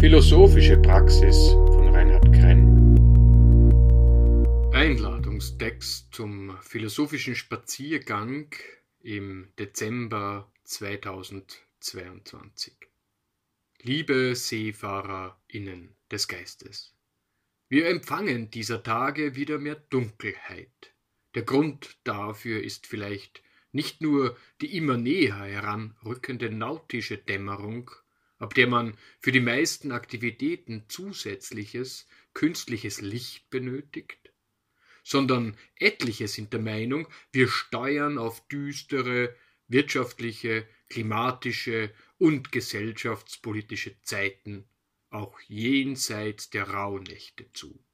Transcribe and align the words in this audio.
Philosophische 0.00 0.76
Praxis 0.78 1.50
von 1.50 1.94
Reinhard 1.94 2.32
Krenn. 2.32 2.96
Einladungstext 4.72 6.14
zum 6.14 6.56
philosophischen 6.62 7.36
Spaziergang 7.36 8.50
im 9.00 9.52
Dezember 9.58 10.50
2022. 10.64 12.72
Liebe 13.82 14.34
SeefahrerInnen 14.34 15.94
des 16.10 16.28
Geistes, 16.28 16.94
wir 17.68 17.90
empfangen 17.90 18.50
dieser 18.50 18.82
Tage 18.82 19.36
wieder 19.36 19.58
mehr 19.58 19.76
Dunkelheit. 19.90 20.94
Der 21.34 21.42
Grund 21.42 21.98
dafür 22.04 22.64
ist 22.64 22.86
vielleicht 22.86 23.42
nicht 23.70 24.00
nur 24.00 24.34
die 24.62 24.78
immer 24.78 24.96
näher 24.96 25.44
heranrückende 25.44 26.48
nautische 26.48 27.18
Dämmerung, 27.18 27.90
ab 28.40 28.54
der 28.54 28.66
man 28.66 28.96
für 29.20 29.30
die 29.30 29.40
meisten 29.40 29.92
Aktivitäten 29.92 30.86
zusätzliches 30.88 32.08
künstliches 32.34 33.00
Licht 33.00 33.50
benötigt, 33.50 34.32
sondern 35.04 35.56
etliche 35.76 36.26
sind 36.26 36.52
der 36.52 36.60
Meinung, 36.60 37.06
wir 37.32 37.46
steuern 37.48 38.18
auf 38.18 38.46
düstere 38.48 39.36
wirtschaftliche, 39.68 40.66
klimatische 40.88 41.92
und 42.18 42.50
gesellschaftspolitische 42.50 44.00
Zeiten 44.02 44.68
auch 45.10 45.38
jenseits 45.42 46.50
der 46.50 46.70
Rauhnächte 46.70 47.52
zu. 47.52 47.84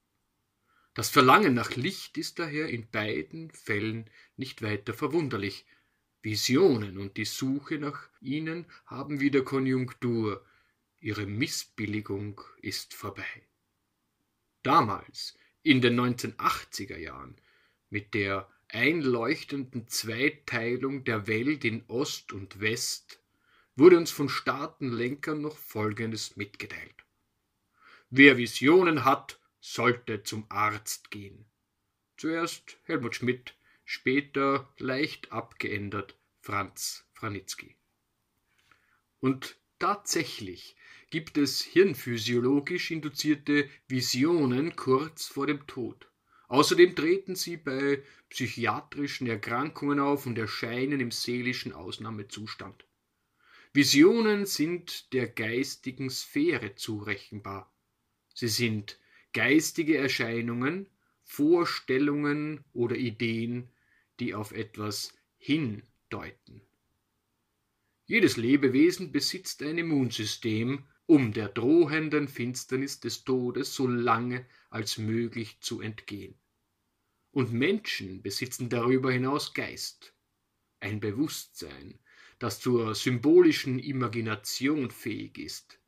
Das 0.94 1.10
Verlangen 1.10 1.52
nach 1.52 1.76
Licht 1.76 2.16
ist 2.16 2.38
daher 2.38 2.68
in 2.68 2.88
beiden 2.90 3.50
Fällen 3.50 4.08
nicht 4.36 4.62
weiter 4.62 4.94
verwunderlich. 4.94 5.66
Visionen 6.26 6.98
und 6.98 7.18
die 7.18 7.24
Suche 7.24 7.78
nach 7.78 8.08
ihnen 8.20 8.66
haben 8.86 9.20
wieder 9.20 9.42
Konjunktur, 9.42 10.44
ihre 10.98 11.24
Missbilligung 11.24 12.40
ist 12.60 12.94
vorbei. 12.94 13.46
Damals, 14.64 15.38
in 15.62 15.80
den 15.80 15.94
1980er 16.00 16.96
Jahren, 16.96 17.36
mit 17.90 18.12
der 18.12 18.50
einleuchtenden 18.66 19.86
Zweiteilung 19.86 21.04
der 21.04 21.28
Welt 21.28 21.64
in 21.64 21.84
Ost 21.86 22.32
und 22.32 22.60
West, 22.60 23.20
wurde 23.76 23.96
uns 23.96 24.10
von 24.10 24.28
Staatenlenkern 24.28 25.40
noch 25.40 25.56
Folgendes 25.56 26.34
mitgeteilt. 26.34 27.04
Wer 28.10 28.36
Visionen 28.36 29.04
hat, 29.04 29.38
sollte 29.60 30.24
zum 30.24 30.44
Arzt 30.48 31.12
gehen. 31.12 31.44
Zuerst 32.16 32.78
Helmut 32.82 33.14
Schmidt, 33.14 33.54
später 33.84 34.68
leicht 34.78 35.30
abgeändert 35.30 36.16
Franz 36.46 37.04
Franitzky. 37.12 37.74
Und 39.18 39.58
tatsächlich 39.80 40.76
gibt 41.10 41.38
es 41.38 41.60
hirnphysiologisch 41.60 42.92
induzierte 42.92 43.68
Visionen 43.88 44.76
kurz 44.76 45.26
vor 45.26 45.48
dem 45.48 45.66
Tod. 45.66 46.08
Außerdem 46.46 46.94
treten 46.94 47.34
sie 47.34 47.56
bei 47.56 48.00
psychiatrischen 48.28 49.26
Erkrankungen 49.26 49.98
auf 49.98 50.26
und 50.26 50.38
erscheinen 50.38 51.00
im 51.00 51.10
seelischen 51.10 51.72
Ausnahmezustand. 51.72 52.86
Visionen 53.72 54.46
sind 54.46 55.12
der 55.12 55.26
geistigen 55.26 56.10
Sphäre 56.10 56.76
zurechenbar. 56.76 57.74
Sie 58.34 58.46
sind 58.46 59.00
geistige 59.32 59.96
Erscheinungen, 59.96 60.88
Vorstellungen 61.24 62.64
oder 62.72 62.94
Ideen, 62.94 63.68
die 64.20 64.32
auf 64.32 64.52
etwas 64.52 65.12
hindeuten. 66.08 66.62
Jedes 68.06 68.36
Lebewesen 68.36 69.10
besitzt 69.10 69.62
ein 69.62 69.78
Immunsystem, 69.78 70.84
um 71.06 71.32
der 71.32 71.48
drohenden 71.48 72.28
Finsternis 72.28 73.00
des 73.00 73.24
Todes 73.24 73.74
so 73.74 73.86
lange 73.86 74.46
als 74.70 74.98
möglich 74.98 75.60
zu 75.60 75.80
entgehen. 75.80 76.34
Und 77.32 77.52
Menschen 77.52 78.22
besitzen 78.22 78.68
darüber 78.68 79.12
hinaus 79.12 79.54
Geist, 79.54 80.14
ein 80.80 81.00
Bewusstsein, 81.00 81.98
das 82.38 82.60
zur 82.60 82.94
symbolischen 82.94 83.78
Imagination 83.78 84.90
fähig 84.90 85.38
ist. 85.38 85.80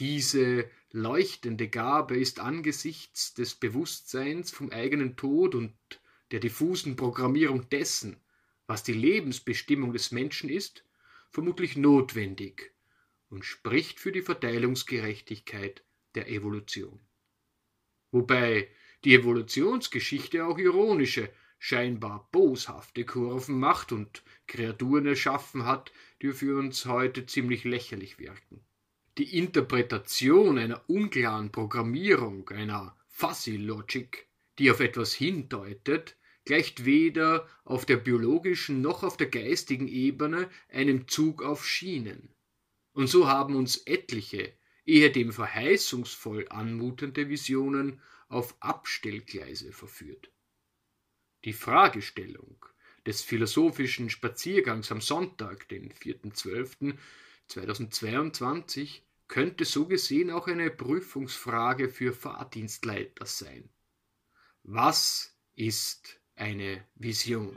Diese 0.00 0.68
leuchtende 0.90 1.68
Gabe 1.68 2.18
ist 2.18 2.40
angesichts 2.40 3.34
des 3.34 3.54
Bewusstseins 3.54 4.50
vom 4.50 4.70
eigenen 4.70 5.16
Tod 5.16 5.54
und 5.54 5.72
der 6.30 6.40
diffusen 6.40 6.96
Programmierung 6.96 7.68
dessen, 7.68 8.20
was 8.66 8.82
die 8.82 8.92
Lebensbestimmung 8.92 9.92
des 9.92 10.10
Menschen 10.10 10.48
ist, 10.48 10.84
vermutlich 11.30 11.76
notwendig 11.76 12.72
und 13.28 13.44
spricht 13.44 13.98
für 13.98 14.12
die 14.12 14.22
Verteilungsgerechtigkeit 14.22 15.84
der 16.14 16.30
Evolution. 16.30 17.00
Wobei 18.12 18.68
die 19.04 19.14
Evolutionsgeschichte 19.14 20.46
auch 20.46 20.58
ironische, 20.58 21.30
scheinbar 21.58 22.28
boshafte 22.30 23.04
Kurven 23.04 23.58
macht 23.58 23.90
und 23.90 24.22
Kreaturen 24.46 25.06
erschaffen 25.06 25.64
hat, 25.64 25.92
die 26.22 26.32
für 26.32 26.58
uns 26.58 26.86
heute 26.86 27.26
ziemlich 27.26 27.64
lächerlich 27.64 28.18
wirken. 28.18 28.64
Die 29.18 29.38
Interpretation 29.38 30.58
einer 30.58 30.88
unklaren 30.88 31.50
Programmierung, 31.50 32.48
einer 32.50 32.96
Fuzzy 33.08 33.56
Logic, 33.56 34.26
die 34.58 34.70
auf 34.70 34.80
etwas 34.80 35.14
hindeutet, 35.14 36.16
gleicht 36.44 36.84
weder 36.84 37.48
auf 37.64 37.86
der 37.86 37.96
biologischen 37.96 38.80
noch 38.80 39.02
auf 39.02 39.16
der 39.16 39.28
geistigen 39.28 39.88
Ebene 39.88 40.50
einem 40.68 41.08
Zug 41.08 41.42
auf 41.42 41.66
Schienen. 41.66 42.34
Und 42.92 43.08
so 43.08 43.26
haben 43.26 43.56
uns 43.56 43.78
etliche, 43.86 44.52
eher 44.84 45.10
dem 45.10 45.32
verheißungsvoll 45.32 46.46
anmutende 46.50 47.28
Visionen 47.28 48.00
auf 48.28 48.54
Abstellgleise 48.60 49.72
verführt. 49.72 50.30
Die 51.44 51.52
Fragestellung 51.52 52.64
des 53.06 53.22
philosophischen 53.22 54.10
Spaziergangs 54.10 54.90
am 54.90 55.00
Sonntag, 55.00 55.68
den 55.68 55.92
4.12., 55.92 56.96
2022 57.48 59.04
könnte 59.28 59.64
so 59.64 59.86
gesehen 59.86 60.30
auch 60.30 60.46
eine 60.46 60.70
Prüfungsfrage 60.70 61.88
für 61.88 62.12
Fahrdienstleiter 62.12 63.26
sein. 63.26 63.68
Was 64.62 65.36
ist 65.54 66.20
eine 66.36 66.84
Vision? 66.96 67.52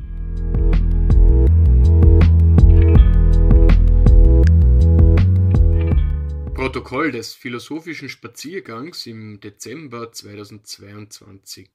Protokoll 6.53 7.11
des 7.11 7.33
philosophischen 7.33 8.09
Spaziergangs 8.09 9.05
im 9.05 9.39
Dezember 9.39 10.11
2022 10.11 11.69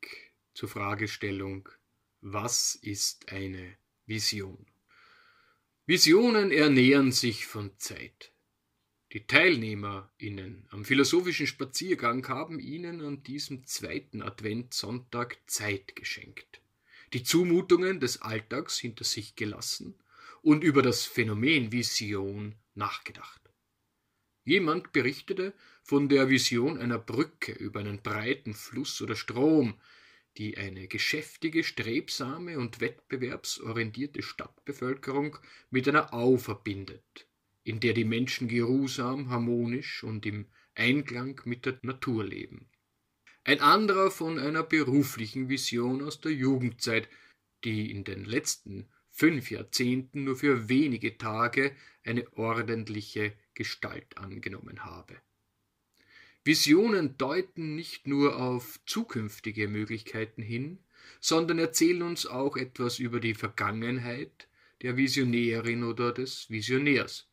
zur 0.55 0.69
Fragestellung 0.69 1.69
Was 2.21 2.75
ist 2.75 3.33
eine 3.33 3.77
Vision? 4.07 4.67
Visionen 5.87 6.51
ernähren 6.51 7.13
sich 7.13 7.47
von 7.47 7.77
Zeit. 7.79 8.33
Die 9.13 9.27
TeilnehmerInnen 9.27 10.67
am 10.71 10.87
philosophischen 10.87 11.47
Spaziergang 11.47 12.27
haben 12.29 12.59
ihnen 12.59 13.03
an 13.03 13.23
diesem 13.23 13.67
zweiten 13.67 14.23
Adventssonntag 14.23 15.37
Zeit 15.47 15.95
geschenkt, 15.97 16.62
die 17.13 17.23
Zumutungen 17.23 18.01
des 18.01 18.23
Alltags 18.23 18.79
hinter 18.79 19.05
sich 19.05 19.37
gelassen 19.37 19.95
und 20.41 20.65
über 20.65 20.83
das 20.83 21.05
Phänomen 21.05 21.73
Vision 21.73 22.55
nachgedacht. 22.75 23.41
Jemand 24.45 24.93
berichtete 24.93 25.55
von 25.83 26.09
der 26.09 26.29
Vision 26.29 26.79
einer 26.79 26.99
Brücke 26.99 27.53
über 27.53 27.81
einen 27.81 28.03
breiten 28.03 28.55
Fluss 28.55 29.01
oder 29.01 29.15
Strom, 29.15 29.81
die 30.37 30.57
eine 30.57 30.89
geschäftige, 30.89 31.63
strebsame 31.63 32.59
und 32.59 32.81
wettbewerbsorientierte 32.81 34.23
Stadtbevölkerung 34.23 35.39
mit 35.71 35.87
einer 35.87 36.13
Au 36.15 36.39
verbindet, 36.39 37.29
in 37.63 37.79
der 37.81 37.93
die 37.93 38.05
Menschen 38.05 38.49
geruhsam, 38.49 39.29
harmonisch 39.29 40.03
und 40.03 40.25
im 40.27 40.47
Einklang 40.75 41.41
mit 41.45 41.67
der 41.67 41.79
Natur 41.83 42.25
leben. 42.25 42.67
Ein 43.45 43.61
anderer 43.61 44.11
von 44.11 44.39
einer 44.39 44.63
beruflichen 44.63 45.49
Vision 45.49 46.03
aus 46.03 46.21
der 46.21 46.33
Jugendzeit, 46.33 47.09
die 47.65 47.91
in 47.91 48.05
den 48.05 48.25
letzten 48.25 48.89
fünf 49.11 49.51
Jahrzehnten 49.51 50.25
nur 50.25 50.37
für 50.37 50.69
wenige 50.69 51.19
Tage 51.19 51.75
eine 52.05 52.33
ordentliche 52.37 53.33
Gestalt 53.55 54.17
angenommen 54.17 54.85
habe. 54.85 55.21
Visionen 56.45 57.17
deuten 57.19 57.75
nicht 57.75 58.07
nur 58.07 58.37
auf 58.37 58.81
zukünftige 58.87 59.69
Möglichkeiten 59.69 60.43
hin, 60.43 60.79
sondern 61.21 61.59
erzählen 61.59 62.03
uns 62.03 62.27
auch 62.27 62.57
etwas 62.57 62.99
über 62.99 63.21
die 63.21 63.35
Vergangenheit 63.35 64.49
der 64.83 64.97
Visionärin 64.97 65.85
oder 65.85 66.13
des 66.13 66.49
Visionärs. 66.51 67.29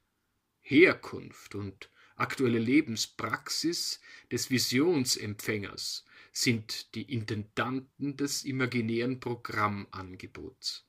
Herkunft 0.61 1.55
und 1.55 1.89
aktuelle 2.19 2.59
Lebenspraxis 2.59 3.99
des 4.31 4.49
Visionsempfängers 4.49 6.05
sind 6.31 6.93
die 6.95 7.11
Intendanten 7.13 8.17
des 8.17 8.43
imaginären 8.43 9.19
Programmangebots. 9.19 10.85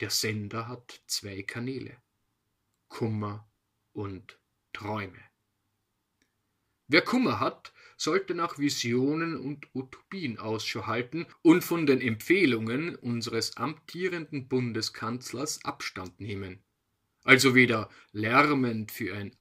Der 0.00 0.10
Sender 0.10 0.68
hat 0.68 1.02
zwei 1.06 1.42
Kanäle 1.42 1.96
Kummer 2.88 3.48
und 3.92 4.38
Träume. 4.72 5.20
Wer 6.86 7.02
Kummer 7.02 7.40
hat, 7.40 7.72
sollte 7.96 8.34
nach 8.34 8.58
Visionen 8.58 9.36
und 9.36 9.68
Utopien 9.74 10.38
Ausschau 10.38 10.86
halten 10.86 11.26
und 11.42 11.64
von 11.64 11.86
den 11.86 12.00
Empfehlungen 12.00 12.96
unseres 12.96 13.56
amtierenden 13.56 14.48
Bundeskanzlers 14.48 15.64
Abstand 15.64 16.20
nehmen. 16.20 16.62
Also 17.22 17.54
weder 17.54 17.88
lärmend 18.12 18.92
für 18.92 19.14
ein 19.14 19.34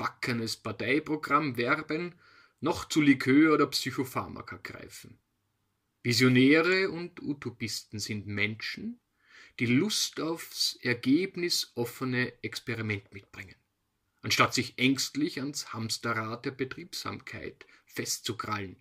altbackenes 0.00 0.56
Parteiprogramm 0.56 1.56
werben, 1.56 2.14
noch 2.60 2.88
zu 2.88 3.00
Likör 3.02 3.54
oder 3.54 3.66
Psychopharmaka 3.66 4.58
greifen. 4.62 5.18
Visionäre 6.02 6.90
und 6.90 7.22
Utopisten 7.22 7.98
sind 7.98 8.26
Menschen, 8.26 8.98
die 9.58 9.66
Lust 9.66 10.20
aufs 10.20 10.78
ergebnisoffene 10.82 12.32
Experiment 12.42 13.12
mitbringen. 13.12 13.56
Anstatt 14.22 14.54
sich 14.54 14.78
ängstlich 14.78 15.40
ans 15.40 15.72
Hamsterrad 15.74 16.46
der 16.46 16.52
Betriebsamkeit 16.52 17.66
festzukrallen. 17.84 18.76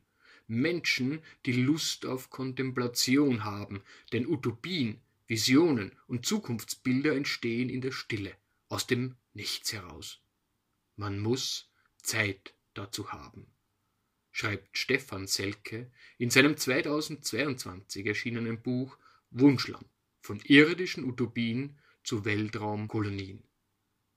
Menschen, 0.47 1.21
die 1.45 1.53
Lust 1.53 2.05
auf 2.05 2.29
Kontemplation 2.29 3.43
haben, 3.43 3.81
denn 4.13 4.25
Utopien, 4.25 5.01
Visionen 5.27 5.91
und 6.07 6.25
Zukunftsbilder 6.25 7.13
entstehen 7.13 7.69
in 7.69 7.81
der 7.81 7.91
Stille, 7.91 8.35
aus 8.69 8.87
dem 8.87 9.15
Nichts 9.33 9.73
heraus. 9.73 10.21
Man 10.99 11.17
muss 11.19 11.71
Zeit 12.03 12.53
dazu 12.73 13.13
haben, 13.13 13.47
schreibt 14.31 14.77
Stefan 14.77 15.27
Selke 15.27 15.89
in 16.17 16.29
seinem 16.29 16.57
2022 16.57 18.05
erschienenen 18.05 18.61
Buch 18.61 18.97
Wunschland 19.31 19.87
von 20.19 20.41
irdischen 20.41 21.05
Utopien 21.05 21.79
zu 22.03 22.25
Weltraumkolonien. 22.25 23.41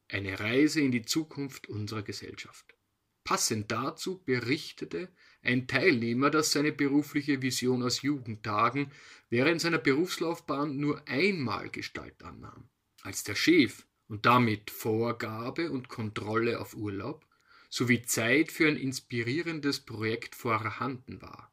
Eine 0.08 0.40
Reise 0.40 0.81
in 0.81 0.90
die 0.90 1.05
Zukunft 1.05 1.69
unserer 1.69 2.02
Gesellschaft. 2.02 2.75
Passend 3.23 3.70
dazu 3.70 4.20
berichtete 4.25 5.08
ein 5.40 5.69
Teilnehmer, 5.69 6.31
dass 6.31 6.50
seine 6.50 6.73
berufliche 6.73 7.43
Vision 7.43 7.84
aus 7.84 8.02
Jugendtagen 8.02 8.90
während 9.31 9.61
seiner 9.61 9.79
Berufslaufbahn 9.79 10.76
nur 10.79 11.06
einmal 11.06 11.70
Gestalt 11.70 12.25
annahm, 12.25 12.69
als 13.02 13.23
der 13.23 13.37
Chef 13.37 13.87
und 14.12 14.26
damit 14.26 14.70
Vorgabe 14.70 15.70
und 15.70 15.88
Kontrolle 15.88 16.61
auf 16.61 16.75
Urlaub 16.75 17.26
sowie 17.70 18.03
Zeit 18.03 18.53
für 18.53 18.69
ein 18.69 18.76
inspirierendes 18.76 19.81
Projekt 19.81 20.35
vorhanden 20.35 21.23
war. 21.23 21.50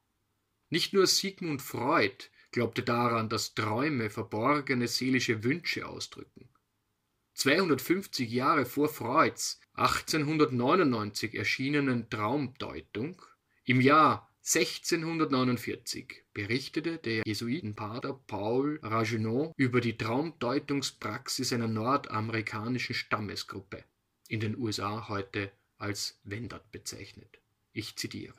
Nicht 0.70 0.92
nur 0.92 1.08
Sigmund 1.08 1.62
Freud 1.62 2.26
glaubte 2.52 2.84
daran, 2.84 3.30
dass 3.30 3.54
Träume 3.56 4.10
verborgene 4.10 4.90
seelische 4.90 5.46
Wünsche 5.46 5.88
ausdrücken. 5.88 6.50
250 7.36 8.30
Jahre 8.30 8.66
vor 8.66 8.90
Freuds 8.90 9.62
1899 9.76 11.36
erschienenen 11.36 12.10
Traumdeutung 12.10 13.22
im 13.64 13.80
Jahr 13.80 14.29
1649 14.44 16.24
berichtete 16.34 16.98
der 16.98 17.24
Jesuitenpater 17.26 18.14
Paul 18.28 18.80
Ragueneau 18.82 19.54
über 19.58 19.82
die 19.82 19.98
Traumdeutungspraxis 19.98 21.54
einer 21.54 21.68
nordamerikanischen 21.68 22.96
Stammesgruppe, 22.96 23.84
in 24.28 24.40
den 24.40 24.58
USA 24.58 25.08
heute 25.10 25.52
als 25.78 26.20
Wendat 26.24 26.72
bezeichnet. 26.72 27.40
Ich 27.74 27.96
zitiere. 27.96 28.34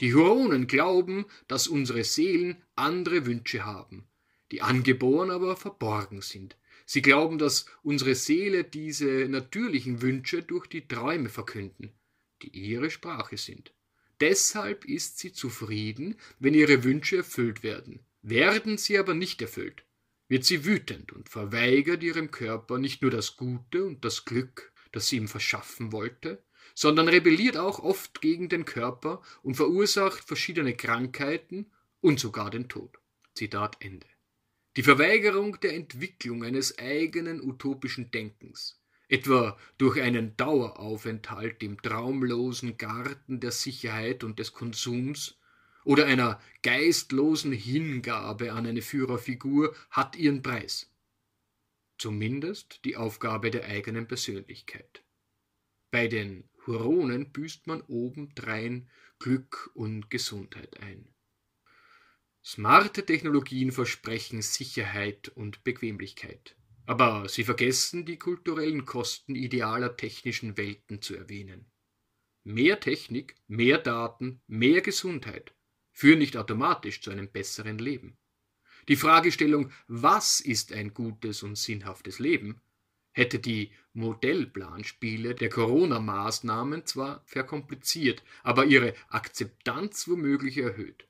Die 0.00 0.14
Huronen 0.14 0.66
glauben, 0.66 1.26
dass 1.48 1.66
unsere 1.66 2.04
Seelen 2.04 2.62
andere 2.76 3.26
Wünsche 3.26 3.64
haben, 3.64 4.06
die 4.52 4.62
angeboren 4.62 5.30
aber 5.30 5.56
verborgen 5.56 6.22
sind, 6.22 6.56
Sie 6.90 7.02
glauben, 7.02 7.36
dass 7.36 7.66
unsere 7.82 8.14
Seele 8.14 8.64
diese 8.64 9.28
natürlichen 9.28 10.00
Wünsche 10.00 10.42
durch 10.42 10.66
die 10.68 10.88
Träume 10.88 11.28
verkünden, 11.28 11.92
die 12.40 12.48
ihre 12.48 12.90
Sprache 12.90 13.36
sind. 13.36 13.74
Deshalb 14.20 14.84
ist 14.84 15.18
sie 15.18 15.32
zufrieden, 15.32 16.16
wenn 16.38 16.54
ihre 16.54 16.84
Wünsche 16.84 17.18
erfüllt 17.18 17.62
werden. 17.62 18.00
Werden 18.22 18.78
sie 18.78 18.98
aber 18.98 19.14
nicht 19.14 19.40
erfüllt, 19.40 19.84
wird 20.28 20.44
sie 20.44 20.64
wütend 20.64 21.12
und 21.12 21.28
verweigert 21.28 22.02
ihrem 22.02 22.30
Körper 22.30 22.78
nicht 22.78 23.00
nur 23.02 23.10
das 23.10 23.36
Gute 23.36 23.84
und 23.84 24.04
das 24.04 24.24
Glück, 24.24 24.72
das 24.92 25.08
sie 25.08 25.16
ihm 25.16 25.28
verschaffen 25.28 25.92
wollte, 25.92 26.42
sondern 26.74 27.08
rebelliert 27.08 27.56
auch 27.56 27.78
oft 27.78 28.20
gegen 28.20 28.48
den 28.48 28.64
Körper 28.64 29.22
und 29.42 29.54
verursacht 29.54 30.24
verschiedene 30.24 30.76
Krankheiten 30.76 31.70
und 32.00 32.20
sogar 32.20 32.50
den 32.50 32.68
Tod. 32.68 32.98
Zitat 33.34 33.76
Ende. 33.80 34.06
Die 34.76 34.82
Verweigerung 34.82 35.58
der 35.60 35.74
Entwicklung 35.74 36.44
eines 36.44 36.78
eigenen 36.78 37.40
utopischen 37.40 38.10
Denkens, 38.10 38.77
etwa 39.08 39.58
durch 39.78 40.00
einen 40.00 40.36
Daueraufenthalt 40.36 41.62
im 41.62 41.80
traumlosen 41.80 42.76
Garten 42.76 43.40
der 43.40 43.52
Sicherheit 43.52 44.22
und 44.22 44.38
des 44.38 44.52
Konsums 44.52 45.38
oder 45.84 46.04
einer 46.04 46.40
geistlosen 46.62 47.52
Hingabe 47.52 48.52
an 48.52 48.66
eine 48.66 48.82
Führerfigur, 48.82 49.74
hat 49.90 50.16
ihren 50.16 50.42
Preis. 50.42 50.92
Zumindest 51.96 52.84
die 52.84 52.96
Aufgabe 52.96 53.50
der 53.50 53.64
eigenen 53.64 54.06
Persönlichkeit. 54.06 55.02
Bei 55.90 56.06
den 56.06 56.48
Huronen 56.66 57.32
büßt 57.32 57.66
man 57.66 57.80
obendrein 57.88 58.90
Glück 59.18 59.70
und 59.72 60.10
Gesundheit 60.10 60.78
ein. 60.80 61.08
Smarte 62.44 63.06
Technologien 63.06 63.72
versprechen 63.72 64.42
Sicherheit 64.42 65.28
und 65.30 65.64
Bequemlichkeit. 65.64 66.57
Aber 66.88 67.28
sie 67.28 67.44
vergessen 67.44 68.06
die 68.06 68.18
kulturellen 68.18 68.86
Kosten 68.86 69.34
idealer 69.34 69.98
technischen 69.98 70.56
Welten 70.56 71.02
zu 71.02 71.14
erwähnen. 71.14 71.66
Mehr 72.44 72.80
Technik, 72.80 73.34
mehr 73.46 73.76
Daten, 73.76 74.40
mehr 74.46 74.80
Gesundheit 74.80 75.52
führen 75.92 76.18
nicht 76.18 76.38
automatisch 76.38 77.02
zu 77.02 77.10
einem 77.10 77.30
besseren 77.30 77.76
Leben. 77.76 78.16
Die 78.88 78.96
Fragestellung, 78.96 79.70
was 79.86 80.40
ist 80.40 80.72
ein 80.72 80.94
gutes 80.94 81.42
und 81.42 81.58
sinnhaftes 81.58 82.20
Leben, 82.20 82.62
hätte 83.12 83.38
die 83.38 83.70
Modellplanspiele 83.92 85.34
der 85.34 85.50
Corona-Maßnahmen 85.50 86.86
zwar 86.86 87.22
verkompliziert, 87.26 88.24
aber 88.42 88.64
ihre 88.64 88.94
Akzeptanz 89.08 90.08
womöglich 90.08 90.56
erhöht. 90.56 91.06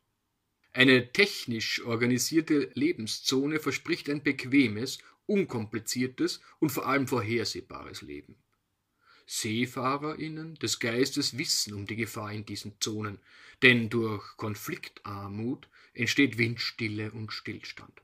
Eine 0.73 1.13
technisch 1.13 1.85
organisierte 1.85 2.69
Lebenszone 2.75 3.61
verspricht 3.61 4.11
ein 4.11 4.25
bequemes, 4.25 4.99
unkompliziertes 5.29 6.41
und 6.59 6.71
vor 6.71 6.87
allem 6.87 7.07
vorhersehbares 7.07 8.03
Leben. 8.03 8.37
SeefahrerInnen 9.27 10.55
des 10.55 10.81
Geistes 10.81 11.37
wissen 11.37 11.75
um 11.75 11.87
die 11.87 11.97
Gefahr 11.97 12.33
in 12.33 12.47
diesen 12.47 12.81
Zonen, 12.81 13.19
denn 13.63 13.91
durch 13.91 14.37
Konfliktarmut 14.39 15.69
entsteht 15.93 16.39
Windstille 16.39 17.13
und 17.13 17.33
Stillstand. 17.33 18.03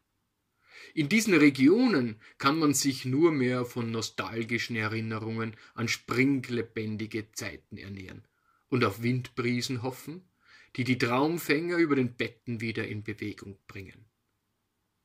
In 0.93 1.09
diesen 1.09 1.35
Regionen 1.35 2.21
kann 2.37 2.59
man 2.59 2.75
sich 2.75 3.07
nur 3.07 3.33
mehr 3.33 3.65
von 3.65 3.91
nostalgischen 3.91 4.77
Erinnerungen 4.77 5.57
an 5.75 5.89
springlebendige 5.89 7.33
Zeiten 7.33 7.79
ernähren 7.79 8.29
und 8.69 8.85
auf 8.85 9.03
Windbrisen 9.03 9.83
hoffen, 9.83 10.29
die 10.77 10.85
die 10.85 10.99
Traumfänger 10.99 11.79
über 11.79 11.97
den 11.97 12.17
Betten 12.17 12.61
wieder 12.61 12.87
in 12.87 13.03
Bewegung 13.03 13.59
bringen. 13.67 14.05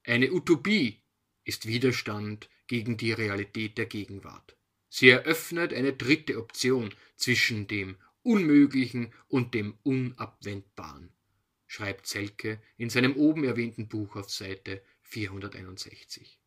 Eine 0.03 0.33
Utopie 0.33 1.01
ist 1.49 1.67
Widerstand 1.67 2.47
gegen 2.67 2.95
die 2.95 3.11
Realität 3.11 3.79
der 3.79 3.87
Gegenwart. 3.87 4.55
Sie 4.87 5.09
eröffnet 5.09 5.73
eine 5.73 5.93
dritte 5.93 6.37
Option 6.37 6.93
zwischen 7.15 7.67
dem 7.67 7.97
Unmöglichen 8.21 9.11
und 9.27 9.55
dem 9.55 9.73
Unabwendbaren, 9.81 11.09
schreibt 11.65 12.05
Zelke 12.05 12.61
in 12.77 12.91
seinem 12.91 13.15
oben 13.15 13.43
erwähnten 13.43 13.87
Buch 13.87 14.15
auf 14.15 14.29
Seite 14.29 14.83
461. 15.01 16.39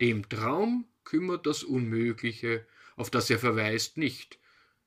Dem 0.00 0.26
Traum 0.30 0.86
kümmert 1.04 1.46
das 1.46 1.62
Unmögliche, 1.62 2.66
auf 2.96 3.10
das 3.10 3.28
er 3.28 3.38
verweist, 3.38 3.98
nicht. 3.98 4.38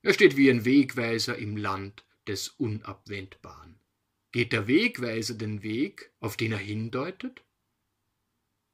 Er 0.01 0.13
steht 0.15 0.37
wie 0.37 0.49
ein 0.49 0.65
Wegweiser 0.65 1.37
im 1.37 1.55
Land 1.55 2.03
des 2.27 2.49
Unabwendbaren. 2.49 3.79
Geht 4.31 4.53
der 4.53 4.67
Wegweiser 4.67 5.35
den 5.35 5.61
Weg, 5.61 6.11
auf 6.19 6.35
den 6.35 6.51
er 6.51 6.57
hindeutet? 6.57 7.43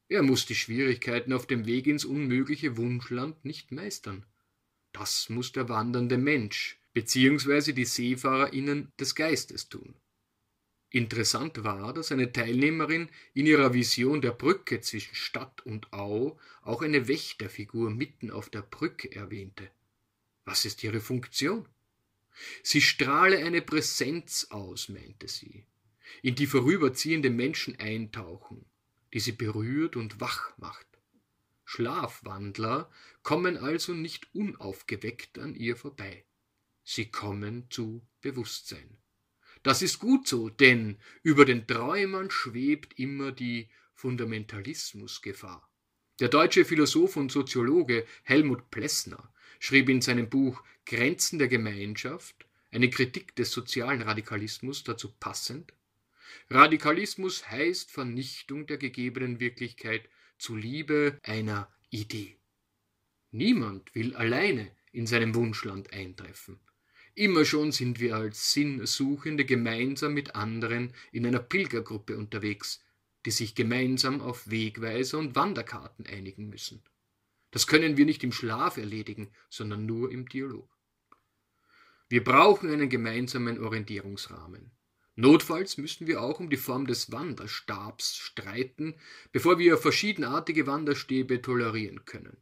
Er 0.08 0.22
muss 0.22 0.46
die 0.46 0.56
Schwierigkeiten 0.56 1.34
auf 1.34 1.48
dem 1.48 1.66
Weg 1.66 1.88
ins 1.88 2.06
unmögliche 2.06 2.78
Wunschland 2.78 3.44
nicht 3.44 3.72
meistern. 3.72 4.26
Das 4.92 5.30
muss 5.30 5.52
der 5.52 5.68
wandernde 5.68 6.18
Mensch 6.18 6.80
bzw. 6.94 7.74
die 7.74 7.86
SeefahrerInnen 7.86 8.92
des 9.00 9.16
Geistes 9.16 9.68
tun. 9.68 9.96
Interessant 10.90 11.64
war, 11.64 11.92
dass 11.94 12.12
eine 12.12 12.32
Teilnehmerin 12.32 13.10
in 13.34 13.46
ihrer 13.46 13.74
Vision 13.74 14.22
der 14.22 14.32
Brücke 14.32 14.80
zwischen 14.80 15.16
Stadt 15.16 15.66
und 15.66 15.92
Au 15.92 16.40
auch 16.62 16.82
eine 16.82 17.08
Wächterfigur 17.08 17.90
mitten 17.90 18.32
auf 18.32 18.50
der 18.50 18.62
Brücke 18.62 19.12
erwähnte. 19.12 19.70
Was 20.46 20.64
ist 20.64 20.84
ihre 20.84 21.02
Funktion? 21.02 21.68
Sie 22.64 22.82
strahle 22.82 23.44
eine 23.44 23.62
Präsenz 23.62 24.48
aus, 24.52 24.88
meinte 24.88 25.28
sie, 25.28 25.66
in 26.22 26.36
die 26.36 26.48
vorüberziehende 26.48 27.30
Menschen 27.30 27.78
eintauchen, 27.80 28.66
die 29.16 29.22
sie 29.22 29.32
berührt 29.32 29.96
und 29.96 30.20
wach 30.20 30.58
macht. 30.58 30.86
Schlafwandler 31.64 32.92
kommen 33.24 33.56
also 33.56 33.94
nicht 33.94 34.28
unaufgeweckt 34.36 35.40
an 35.40 35.56
ihr 35.56 35.78
vorbei. 35.78 36.26
sie 36.84 37.10
kommen 37.10 37.72
zu 37.72 38.06
Bewusstsein. 38.20 38.98
Das 39.64 39.82
ist 39.82 40.00
gut 40.00 40.28
so, 40.28 40.50
denn 40.50 41.00
über 41.24 41.46
den 41.46 41.66
Träumern 41.66 42.30
schwebt 42.30 43.00
immer 43.00 43.32
die 43.32 43.70
Fundamentalismusgefahr. 43.94 45.72
Der 46.20 46.28
deutsche 46.28 46.66
Philosoph 46.66 47.16
und 47.16 47.32
Soziologe 47.32 48.06
Helmut 48.24 48.70
Plessner 48.70 49.34
schrieb 49.60 49.88
in 49.88 50.02
seinem 50.02 50.30
Buch 50.30 50.62
Grenzen 50.86 51.40
der 51.40 51.48
Gemeinschaft 51.48 52.46
eine 52.70 52.90
Kritik 52.90 53.34
des 53.38 53.50
sozialen 53.50 54.02
Radikalismus 54.02 54.84
dazu 54.84 55.10
passend 55.22 55.72
Radikalismus 56.50 57.50
heißt 57.50 57.92
Vernichtung 57.92 58.68
der 58.68 58.78
gegebenen 58.78 59.40
Wirklichkeit 59.40 60.10
zuliebe 60.38 61.20
einer 61.24 61.72
Idee. 61.90 62.38
Niemand 63.32 63.94
will 63.96 64.16
alleine 64.16 64.72
in 64.92 65.08
seinem 65.08 65.36
Wunschland 65.36 65.92
eintreffen. 65.94 66.60
Immer 67.16 67.46
schon 67.46 67.72
sind 67.72 68.00
wir 68.00 68.16
als 68.16 68.54
Sinnsuchende 68.54 69.46
gemeinsam 69.46 70.14
mit 70.14 70.36
anderen 70.36 70.94
in 71.12 71.26
einer 71.26 71.40
Pilgergruppe 71.40 72.18
unterwegs, 72.18 72.84
die 73.26 73.32
sich 73.32 73.56
gemeinsam 73.56 74.22
auf 74.22 74.50
Wegweiser 74.50 75.18
und 75.18 75.36
Wanderkarten 75.36 76.06
einigen 76.06 76.50
müssen. 76.50 76.84
Das 77.52 77.68
können 77.68 77.96
wir 77.96 78.06
nicht 78.06 78.24
im 78.24 78.34
Schlaf 78.34 78.78
erledigen, 78.78 79.32
sondern 79.50 79.86
nur 79.86 80.12
im 80.12 80.28
Dialog. 80.28 80.70
Wir 82.10 82.24
brauchen 82.24 82.70
einen 82.70 82.90
gemeinsamen 82.90 83.64
Orientierungsrahmen. 83.64 84.72
Notfalls 85.18 85.78
müssen 85.78 86.08
wir 86.08 86.22
auch 86.22 86.40
um 86.42 86.50
die 86.50 86.58
Form 86.58 86.88
des 86.88 87.12
Wanderstabs 87.12 88.18
streiten, 88.18 89.00
bevor 89.32 89.60
wir 89.60 89.78
verschiedenartige 89.78 90.68
Wanderstäbe 90.68 91.42
tolerieren 91.42 92.04
können. 92.04 92.38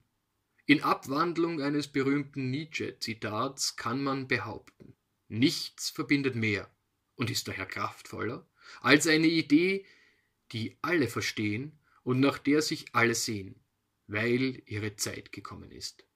In 0.66 0.82
Abwandlung 0.82 1.62
eines 1.62 1.88
berühmten 1.88 2.50
Nietzsche-Zitats 2.50 3.76
kann 3.76 4.04
man 4.04 4.28
behaupten, 4.28 4.96
nichts 5.28 5.92
verbindet 5.92 6.36
mehr 6.36 6.74
und 7.16 7.30
ist 7.30 7.48
daher 7.48 7.66
kraftvoller 7.68 8.50
als 8.82 9.06
eine 9.06 9.28
Idee, 9.28 9.86
die 10.52 10.78
alle 10.82 11.08
verstehen 11.08 11.80
und 12.04 12.20
nach 12.20 12.40
der 12.40 12.62
sich 12.62 12.96
alle 12.96 13.14
sehen, 13.14 13.60
weil 14.08 14.64
ihre 14.66 14.96
Zeit 14.96 15.32
gekommen 15.32 15.72
ist. 15.72 16.08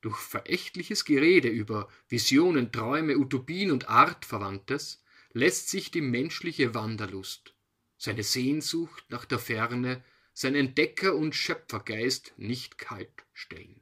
Durch 0.00 0.18
verächtliches 0.18 1.04
Gerede 1.04 1.48
über 1.48 1.88
Visionen, 2.08 2.70
Träume, 2.70 3.16
Utopien 3.16 3.72
und 3.72 3.88
Artverwandtes 3.88 5.02
lässt 5.38 5.68
sich 5.68 5.90
die 5.90 6.00
menschliche 6.00 6.74
Wanderlust, 6.74 7.54
seine 7.96 8.22
Sehnsucht 8.22 9.04
nach 9.08 9.24
der 9.24 9.38
Ferne, 9.38 10.04
sein 10.32 10.54
Entdecker- 10.54 11.14
und 11.14 11.34
Schöpfergeist 11.34 12.34
nicht 12.36 12.78
kalt 12.78 13.24
stellen. 13.32 13.80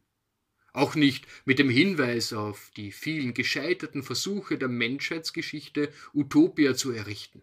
Auch 0.73 0.95
nicht 0.95 1.27
mit 1.47 1.59
dem 1.59 1.71
Hinweis 1.71 2.35
auf 2.35 2.71
die 2.77 2.93
vielen 2.93 3.33
gescheiterten 3.33 4.03
Versuche 4.03 4.59
der 4.59 4.69
Menschheitsgeschichte, 4.69 5.91
Utopia 6.13 6.75
zu 6.75 6.93
errichten. 6.93 7.41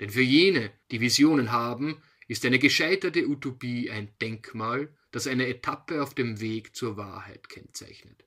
Denn 0.00 0.10
für 0.10 0.22
jene, 0.22 0.72
die 0.90 1.02
Visionen 1.02 1.52
haben, 1.52 2.02
ist 2.26 2.46
eine 2.46 2.58
gescheiterte 2.58 3.28
Utopie 3.28 3.90
ein 3.90 4.16
Denkmal, 4.22 4.96
das 5.10 5.26
eine 5.26 5.46
Etappe 5.46 6.02
auf 6.02 6.14
dem 6.14 6.40
Weg 6.40 6.74
zur 6.74 6.96
Wahrheit 6.96 7.50
kennzeichnet. 7.50 8.24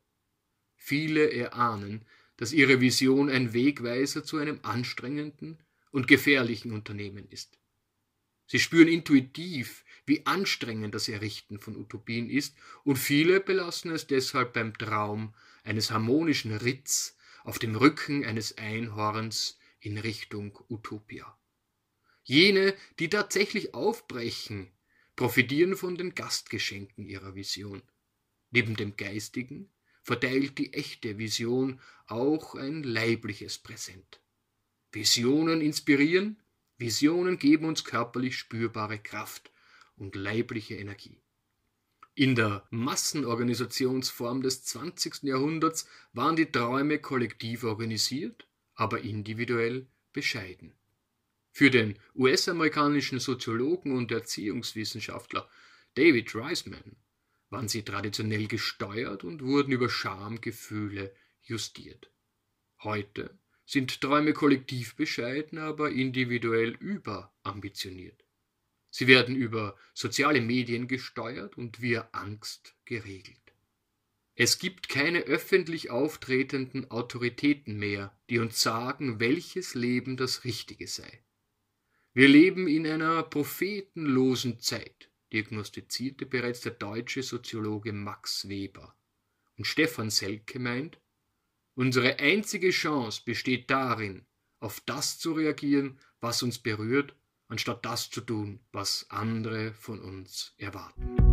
Viele 0.75 1.31
erahnen, 1.31 2.05
dass 2.37 2.53
ihre 2.53 2.81
Vision 2.81 3.29
ein 3.29 3.53
Wegweiser 3.53 4.23
zu 4.23 4.37
einem 4.37 4.59
anstrengenden 4.63 5.59
und 5.91 6.07
gefährlichen 6.07 6.71
Unternehmen 6.71 7.27
ist. 7.29 7.59
Sie 8.47 8.59
spüren 8.59 8.87
intuitiv, 8.87 9.85
wie 10.05 10.25
anstrengend 10.25 10.93
das 10.93 11.07
Errichten 11.07 11.59
von 11.59 11.77
Utopien 11.77 12.29
ist, 12.29 12.55
und 12.83 12.97
viele 12.97 13.39
belassen 13.39 13.91
es 13.91 14.07
deshalb 14.07 14.53
beim 14.53 14.77
Traum 14.77 15.33
eines 15.63 15.91
harmonischen 15.91 16.55
Ritts 16.55 17.15
auf 17.43 17.59
dem 17.59 17.75
Rücken 17.75 18.25
eines 18.25 18.57
Einhorns 18.57 19.57
in 19.79 19.97
Richtung 19.97 20.57
Utopia. 20.69 21.37
Jene, 22.23 22.73
die 22.99 23.09
tatsächlich 23.09 23.73
aufbrechen, 23.73 24.71
profitieren 25.15 25.75
von 25.75 25.97
den 25.97 26.15
Gastgeschenken 26.15 27.05
ihrer 27.05 27.35
Vision. 27.35 27.81
Neben 28.51 28.75
dem 28.75 28.95
geistigen 28.95 29.72
verteilt 30.03 30.57
die 30.57 30.73
echte 30.73 31.17
Vision 31.17 31.79
auch 32.07 32.55
ein 32.55 32.83
leibliches 32.83 33.57
Präsent. 33.57 34.21
Visionen 34.91 35.61
inspirieren, 35.61 36.39
Visionen 36.77 37.39
geben 37.39 37.65
uns 37.65 37.83
körperlich 37.83 38.37
spürbare 38.37 38.99
Kraft 38.99 39.51
und 39.95 40.15
leibliche 40.15 40.75
Energie. 40.75 41.21
In 42.15 42.35
der 42.35 42.67
Massenorganisationsform 42.69 44.43
des 44.43 44.63
20. 44.65 45.23
Jahrhunderts 45.23 45.87
waren 46.11 46.35
die 46.35 46.51
Träume 46.51 46.99
kollektiv 46.99 47.63
organisiert, 47.63 48.47
aber 48.75 49.01
individuell 49.01 49.87
bescheiden. 50.11 50.73
Für 51.51 51.71
den 51.71 51.97
US-amerikanischen 52.15 53.19
Soziologen 53.19 53.95
und 53.95 54.11
Erziehungswissenschaftler 54.11 55.49
David 55.95 56.35
Reisman 56.35 56.95
waren 57.53 57.67
sie 57.67 57.83
traditionell 57.83 58.47
gesteuert 58.47 59.23
und 59.23 59.43
wurden 59.43 59.71
über 59.71 59.87
Schamgefühle 59.87 61.15
justiert. 61.43 62.11
Heute 62.79 63.37
sind 63.63 64.01
Träume 64.01 64.33
kollektiv 64.33 64.95
bescheiden, 64.95 65.59
aber 65.59 65.91
individuell 65.91 66.71
überambitioniert. 66.71 68.25
Sie 68.89 69.05
werden 69.05 69.35
über 69.35 69.77
soziale 69.93 70.41
Medien 70.41 70.87
gesteuert 70.87 71.55
und 71.55 71.79
via 71.79 72.09
Angst 72.11 72.75
geregelt. 72.85 73.53
Es 74.33 74.57
gibt 74.57 74.89
keine 74.89 75.19
öffentlich 75.19 75.91
auftretenden 75.91 76.89
Autoritäten 76.89 77.77
mehr, 77.77 78.17
die 78.31 78.39
uns 78.39 78.63
sagen, 78.63 79.19
welches 79.19 79.75
Leben 79.75 80.17
das 80.17 80.43
Richtige 80.43 80.87
sei. 80.87 81.23
Wir 82.13 82.27
leben 82.27 82.67
in 82.67 82.87
einer 82.87 83.21
prophetenlosen 83.21 84.59
Zeit 84.59 85.12
diagnostizierte 85.33 86.25
bereits 86.25 86.61
der 86.61 86.73
deutsche 86.73 87.23
Soziologe 87.23 87.91
Max 87.91 88.47
Weber. 88.47 88.95
Und 89.57 89.65
Stefan 89.65 90.09
Selke 90.09 90.59
meint, 90.59 90.99
unsere 91.75 92.19
einzige 92.19 92.69
Chance 92.69 93.21
besteht 93.25 93.69
darin, 93.69 94.25
auf 94.59 94.79
das 94.85 95.19
zu 95.19 95.33
reagieren, 95.33 95.99
was 96.21 96.43
uns 96.43 96.59
berührt, 96.59 97.15
anstatt 97.47 97.85
das 97.85 98.09
zu 98.09 98.21
tun, 98.21 98.59
was 98.71 99.05
andere 99.09 99.73
von 99.73 99.99
uns 99.99 100.53
erwarten. 100.57 101.32